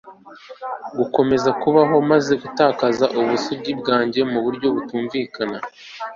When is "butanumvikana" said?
4.75-5.57